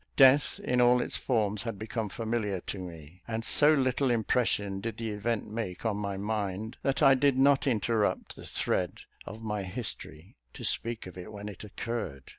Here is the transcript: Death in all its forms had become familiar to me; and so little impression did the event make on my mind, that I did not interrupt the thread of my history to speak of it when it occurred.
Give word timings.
Death 0.15 0.59
in 0.63 0.81
all 0.81 0.99
its 0.99 1.15
forms 1.15 1.61
had 1.61 1.77
become 1.77 2.09
familiar 2.09 2.59
to 2.61 2.79
me; 2.79 3.21
and 3.27 3.45
so 3.45 3.71
little 3.71 4.09
impression 4.09 4.81
did 4.81 4.97
the 4.97 5.11
event 5.11 5.47
make 5.47 5.85
on 5.85 5.95
my 5.95 6.17
mind, 6.17 6.75
that 6.81 7.03
I 7.03 7.13
did 7.13 7.37
not 7.37 7.67
interrupt 7.67 8.35
the 8.35 8.47
thread 8.47 9.01
of 9.27 9.43
my 9.43 9.61
history 9.61 10.37
to 10.53 10.63
speak 10.63 11.05
of 11.05 11.19
it 11.19 11.31
when 11.31 11.47
it 11.47 11.63
occurred. 11.63 12.23